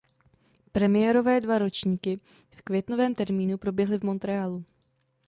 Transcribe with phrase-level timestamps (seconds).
[0.71, 2.19] Premiérové dva ročníky
[2.51, 4.65] v květnovém termínu proběhly v Montréalu.